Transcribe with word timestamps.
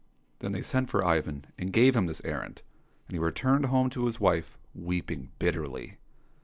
—Then 0.39 0.51
they 0.51 0.63
sent 0.63 0.89
for 0.89 1.05
Ivan, 1.05 1.45
and 1.59 1.71
gave 1.71 1.95
him 1.95 2.07
this 2.07 2.23
errand, 2.25 2.63
and 3.07 3.13
he 3.13 3.19
returned 3.19 3.65
home 3.67 3.91
to 3.91 4.07
his 4.07 4.19
wife, 4.19 4.57
weeping 4.73 5.29
bitterly. 5.37 5.99